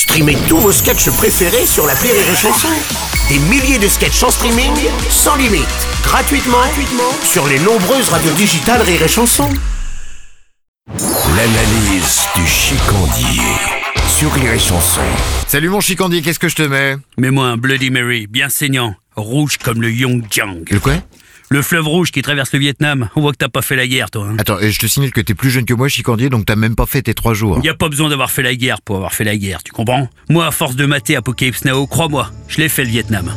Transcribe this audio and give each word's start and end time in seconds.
Streamez 0.00 0.38
tous 0.48 0.56
vos 0.56 0.72
sketchs 0.72 1.10
préférés 1.10 1.66
sur 1.66 1.86
la 1.86 1.92
Rire 1.92 2.14
et 2.14 2.34
Chanson. 2.34 2.70
Des 3.28 3.38
milliers 3.38 3.78
de 3.78 3.86
sketchs 3.86 4.22
en 4.22 4.30
streaming, 4.30 4.72
sans 5.10 5.36
limite, 5.36 5.68
gratuitement, 6.02 6.56
gratuitement 6.56 7.12
sur 7.22 7.46
les 7.46 7.58
nombreuses 7.58 8.08
radios 8.08 8.32
digitales 8.32 8.80
Rire 8.80 9.02
et 9.02 9.08
Chanson. 9.08 9.50
L'analyse 10.88 12.22
du 12.34 12.46
chicandier 12.46 13.42
sur 14.08 14.32
Rire 14.32 14.54
et 14.54 14.58
Chanson. 14.58 15.02
Salut 15.46 15.68
mon 15.68 15.82
chicandier, 15.82 16.22
qu'est-ce 16.22 16.38
que 16.38 16.48
je 16.48 16.56
te 16.56 16.62
mets? 16.62 16.96
Mets-moi 17.18 17.44
un 17.44 17.58
Bloody 17.58 17.90
Mary, 17.90 18.26
bien 18.26 18.48
saignant, 18.48 18.94
rouge 19.16 19.58
comme 19.58 19.82
le 19.82 19.92
Yongjiang. 19.92 20.64
Le 20.70 20.80
quoi? 20.80 20.94
Le 21.52 21.62
fleuve 21.62 21.88
rouge 21.88 22.12
qui 22.12 22.22
traverse 22.22 22.52
le 22.52 22.60
Vietnam. 22.60 23.08
On 23.16 23.22
voit 23.22 23.32
que 23.32 23.38
t'as 23.38 23.48
pas 23.48 23.60
fait 23.60 23.74
la 23.74 23.88
guerre, 23.88 24.08
toi. 24.12 24.24
Hein. 24.30 24.36
Attends, 24.38 24.60
et 24.60 24.70
je 24.70 24.78
te 24.78 24.86
signale 24.86 25.10
que 25.10 25.20
t'es 25.20 25.34
plus 25.34 25.50
jeune 25.50 25.64
que 25.64 25.74
moi, 25.74 25.88
chicandier, 25.88 26.28
donc 26.28 26.46
t'as 26.46 26.54
même 26.54 26.76
pas 26.76 26.86
fait 26.86 27.02
tes 27.02 27.12
trois 27.12 27.34
jours. 27.34 27.58
Y 27.64 27.68
a 27.68 27.74
pas 27.74 27.88
besoin 27.88 28.08
d'avoir 28.08 28.30
fait 28.30 28.44
la 28.44 28.54
guerre 28.54 28.80
pour 28.80 28.94
avoir 28.94 29.12
fait 29.12 29.24
la 29.24 29.36
guerre, 29.36 29.60
tu 29.64 29.72
comprends? 29.72 30.08
Moi, 30.28 30.46
à 30.46 30.52
force 30.52 30.76
de 30.76 30.86
mater 30.86 31.16
Apocalypse 31.16 31.64
Now, 31.64 31.88
crois-moi, 31.88 32.30
je 32.46 32.58
l'ai 32.58 32.68
fait 32.68 32.84
le 32.84 32.90
Vietnam. 32.90 33.34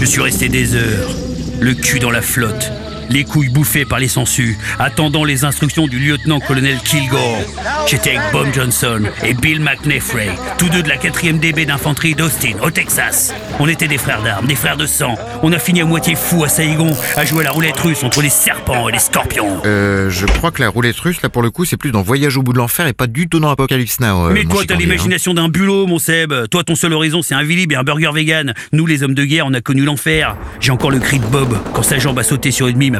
Je 0.00 0.04
suis 0.04 0.20
resté 0.20 0.48
des 0.48 0.76
heures, 0.76 1.10
le 1.58 1.74
cul 1.74 1.98
dans 1.98 2.12
la 2.12 2.22
flotte, 2.22 2.70
les 3.10 3.24
couilles 3.24 3.48
bouffées 3.48 3.84
par 3.84 3.98
les 3.98 4.08
sangsues, 4.08 4.56
attendant 4.78 5.24
les 5.24 5.44
instructions 5.44 5.86
du 5.86 5.98
lieutenant-colonel 5.98 6.78
Kilgore. 6.84 7.38
J'étais 7.86 8.16
avec 8.16 8.32
Bob 8.32 8.46
Johnson 8.54 9.02
et 9.24 9.34
Bill 9.34 9.60
McNeffrey, 9.60 10.28
tous 10.58 10.68
deux 10.68 10.82
de 10.82 10.88
la 10.88 10.96
4e 10.96 11.38
DB 11.38 11.64
d'infanterie 11.66 12.14
d'Austin, 12.14 12.52
au 12.62 12.70
Texas. 12.70 13.34
On 13.60 13.68
était 13.68 13.88
des 13.88 13.98
frères 13.98 14.22
d'armes, 14.22 14.46
des 14.46 14.54
frères 14.54 14.76
de 14.76 14.86
sang. 14.86 15.16
On 15.42 15.52
a 15.52 15.58
fini 15.58 15.80
à 15.80 15.84
moitié 15.84 16.14
fou 16.14 16.44
à 16.44 16.48
Saigon, 16.48 16.94
à 17.16 17.24
jouer 17.24 17.40
à 17.40 17.44
la 17.44 17.50
roulette 17.52 17.78
russe 17.78 18.02
entre 18.04 18.22
les 18.22 18.30
serpents 18.30 18.88
et 18.88 18.92
les 18.92 18.98
scorpions. 18.98 19.62
Euh, 19.64 20.10
je 20.10 20.26
crois 20.26 20.50
que 20.50 20.62
la 20.62 20.68
roulette 20.68 20.98
russe, 20.98 21.22
là 21.22 21.28
pour 21.28 21.42
le 21.42 21.50
coup, 21.50 21.64
c'est 21.64 21.76
plus 21.76 21.90
dans 21.92 22.02
Voyage 22.02 22.36
au 22.36 22.42
bout 22.42 22.52
de 22.52 22.58
l'enfer 22.58 22.86
et 22.86 22.92
pas 22.92 23.06
du 23.06 23.28
tout 23.28 23.40
dans 23.40 23.50
Apocalypse 23.50 24.00
Now. 24.00 24.26
euh, 24.26 24.30
Mais 24.32 24.44
toi, 24.44 24.62
t'as 24.66 24.74
hein. 24.74 24.78
l'imagination 24.78 25.34
d'un 25.34 25.48
bulot, 25.48 25.86
mon 25.86 25.98
Seb. 25.98 26.32
Toi, 26.50 26.64
ton 26.64 26.74
seul 26.74 26.92
horizon, 26.92 27.22
c'est 27.22 27.34
un 27.34 27.42
Villib 27.42 27.72
et 27.72 27.76
un 27.76 27.82
burger 27.82 28.10
vegan. 28.14 28.54
Nous, 28.72 28.86
les 28.86 29.02
hommes 29.02 29.14
de 29.14 29.24
guerre, 29.24 29.46
on 29.46 29.54
a 29.54 29.60
connu 29.60 29.82
l'enfer. 29.82 30.36
J'ai 30.60 30.70
encore 30.72 30.90
le 30.90 30.98
cri 30.98 31.18
de 31.18 31.26
Bob 31.26 31.56
quand 31.72 31.82
sa 31.82 31.98
jambe 31.98 32.18
a 32.18 32.22
sauté 32.22 32.50
sur 32.50 32.68
une 32.68 32.76
mime 32.76 32.97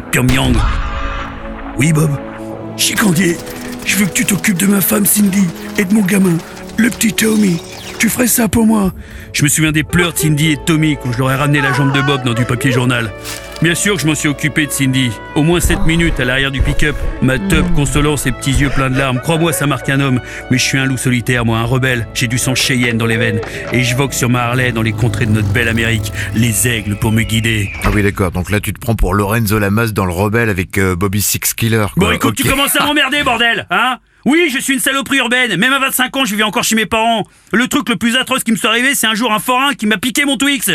Oui, 1.78 1.92
Bob. 1.92 2.10
Chicandier, 2.76 3.36
je 3.84 3.96
veux 3.96 4.06
que 4.06 4.12
tu 4.12 4.24
t'occupes 4.24 4.58
de 4.58 4.66
ma 4.66 4.80
femme 4.80 5.06
Cindy 5.06 5.46
et 5.76 5.84
de 5.84 5.94
mon 5.94 6.02
gamin, 6.02 6.36
le 6.76 6.90
petit 6.90 7.12
Tommy. 7.12 7.60
Tu 7.98 8.08
ferais 8.08 8.28
ça 8.28 8.48
pour 8.48 8.64
moi 8.64 8.92
Je 9.32 9.42
me 9.42 9.48
souviens 9.48 9.72
des 9.72 9.82
pleurs 9.82 10.12
de 10.12 10.18
Cindy 10.18 10.52
et 10.52 10.56
Tommy 10.56 10.96
quand 11.02 11.10
je 11.12 11.18
leur 11.18 11.32
ai 11.32 11.34
ramené 11.34 11.60
la 11.60 11.72
jambe 11.72 11.92
de 11.92 12.00
Bob 12.00 12.22
dans 12.24 12.34
du 12.34 12.44
papier 12.44 12.70
journal. 12.70 13.10
Bien 13.60 13.74
sûr 13.74 13.96
que 13.96 14.02
je 14.02 14.06
m'en 14.06 14.14
suis 14.14 14.28
occupé 14.28 14.66
de 14.66 14.70
Cindy. 14.70 15.10
Au 15.34 15.42
moins 15.42 15.58
7 15.58 15.80
minutes 15.84 16.20
à 16.20 16.24
l'arrière 16.24 16.52
du 16.52 16.62
pick-up, 16.62 16.94
ma 17.22 17.40
teub 17.40 17.66
consolant 17.74 18.16
ses 18.16 18.30
petits 18.30 18.52
yeux 18.52 18.70
pleins 18.70 18.88
de 18.88 18.96
larmes. 18.96 19.20
Crois-moi, 19.20 19.52
ça 19.52 19.66
marque 19.66 19.88
un 19.88 19.98
homme. 19.98 20.20
Mais 20.50 20.58
je 20.58 20.62
suis 20.62 20.78
un 20.78 20.84
loup 20.84 20.96
solitaire, 20.96 21.44
moi, 21.44 21.58
un 21.58 21.64
rebelle. 21.64 22.06
J'ai 22.14 22.28
du 22.28 22.38
sang 22.38 22.54
Cheyenne 22.54 22.98
dans 22.98 23.06
les 23.06 23.16
veines. 23.16 23.40
Et 23.72 23.82
je 23.82 23.96
vogue 23.96 24.12
sur 24.12 24.28
ma 24.28 24.44
Harley 24.44 24.70
dans 24.70 24.82
les 24.82 24.92
contrées 24.92 25.26
de 25.26 25.32
notre 25.32 25.48
belle 25.48 25.68
Amérique. 25.68 26.12
Les 26.36 26.68
aigles 26.68 26.96
pour 27.00 27.10
me 27.10 27.22
guider. 27.22 27.70
Ah 27.82 27.90
oui, 27.92 28.04
d'accord, 28.04 28.30
donc 28.30 28.50
là 28.50 28.60
tu 28.60 28.72
te 28.72 28.78
prends 28.78 28.94
pour 28.94 29.12
Lorenzo 29.12 29.58
Lamas 29.58 29.88
dans 29.88 30.06
le 30.06 30.12
rebelle 30.12 30.50
avec 30.50 30.78
euh, 30.78 30.94
Bobby 30.94 31.20
Six 31.20 31.54
Killer. 31.54 31.86
Quoi. 31.94 32.06
Bon, 32.06 32.12
écoute, 32.12 32.36
tu 32.36 32.44
commences 32.48 32.76
à 32.76 32.86
m'emmerder, 32.86 33.24
bordel, 33.24 33.66
hein? 33.70 33.98
Oui, 34.24 34.50
je 34.52 34.58
suis 34.58 34.74
une 34.74 34.80
saloperie 34.80 35.18
urbaine. 35.18 35.56
Même 35.56 35.72
à 35.72 35.78
25 35.78 36.16
ans, 36.16 36.24
je 36.24 36.32
vivais 36.32 36.42
encore 36.42 36.64
chez 36.64 36.74
mes 36.74 36.86
parents. 36.86 37.24
Le 37.52 37.66
truc 37.68 37.88
le 37.88 37.96
plus 37.96 38.16
atroce 38.16 38.44
qui 38.44 38.52
me 38.52 38.56
soit 38.56 38.70
arrivé, 38.70 38.94
c'est 38.94 39.06
un 39.06 39.14
jour 39.14 39.32
un 39.32 39.38
forain 39.38 39.74
qui 39.74 39.86
m'a 39.86 39.96
piqué 39.96 40.24
mon 40.24 40.36
Twix. 40.36 40.70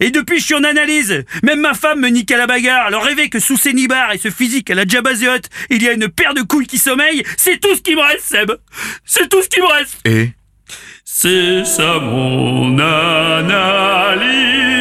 Et 0.00 0.10
depuis, 0.10 0.40
je 0.40 0.44
suis 0.44 0.54
en 0.54 0.64
analyse. 0.64 1.24
Même 1.42 1.60
ma 1.60 1.74
femme 1.74 2.00
me 2.00 2.08
nique 2.08 2.30
à 2.30 2.36
la 2.36 2.46
bagarre. 2.46 2.86
Alors 2.86 3.04
rêver 3.04 3.28
que 3.28 3.40
sous 3.40 3.56
ces 3.56 3.72
nibards 3.72 4.12
et 4.12 4.18
ce 4.18 4.30
physique 4.30 4.70
à 4.70 4.74
la 4.74 4.82
Hutt, 4.82 5.48
il 5.70 5.82
y 5.82 5.88
a 5.88 5.92
une 5.92 6.08
paire 6.08 6.34
de 6.34 6.42
couilles 6.42 6.66
qui 6.66 6.78
sommeillent, 6.78 7.22
c'est 7.36 7.60
tout 7.60 7.74
ce 7.74 7.80
qui 7.80 7.94
me 7.94 8.02
reste, 8.02 8.24
Seb. 8.24 8.52
C'est 9.04 9.28
tout 9.28 9.42
ce 9.42 9.48
qui 9.48 9.60
me 9.60 9.66
reste. 9.66 9.98
Et? 10.04 10.30
C'est 11.04 11.64
ça 11.64 11.98
mon 11.98 12.78
analyse. 12.78 14.79